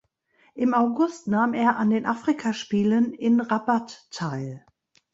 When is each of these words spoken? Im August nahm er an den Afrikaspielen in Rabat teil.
Im 0.55 0.73
August 0.73 1.27
nahm 1.27 1.53
er 1.53 1.77
an 1.77 1.91
den 1.91 2.07
Afrikaspielen 2.07 3.13
in 3.13 3.39
Rabat 3.39 4.07
teil. 4.09 4.65